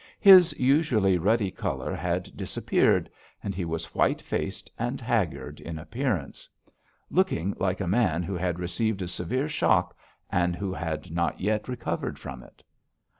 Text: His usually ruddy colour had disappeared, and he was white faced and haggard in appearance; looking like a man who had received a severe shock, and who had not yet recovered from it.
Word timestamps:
His 0.19 0.51
usually 0.57 1.19
ruddy 1.19 1.51
colour 1.51 1.93
had 1.93 2.35
disappeared, 2.35 3.07
and 3.43 3.53
he 3.53 3.65
was 3.65 3.93
white 3.93 4.19
faced 4.19 4.71
and 4.79 4.99
haggard 4.99 5.59
in 5.59 5.77
appearance; 5.77 6.49
looking 7.11 7.53
like 7.59 7.79
a 7.79 7.85
man 7.87 8.23
who 8.23 8.33
had 8.33 8.57
received 8.57 9.03
a 9.03 9.07
severe 9.07 9.47
shock, 9.47 9.95
and 10.31 10.55
who 10.55 10.73
had 10.73 11.11
not 11.11 11.39
yet 11.39 11.67
recovered 11.67 12.17
from 12.17 12.41
it. 12.41 12.63